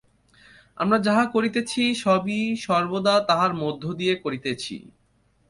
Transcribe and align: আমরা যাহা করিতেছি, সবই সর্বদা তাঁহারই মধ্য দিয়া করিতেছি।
আমরা 0.77 0.97
যাহা 0.99 1.25
করিতেছি, 1.25 1.81
সবই 1.95 2.41
সর্বদা 2.57 3.15
তাঁহারই 3.27 3.59
মধ্য 3.63 3.83
দিয়া 3.93 4.15
করিতেছি। 4.23 4.75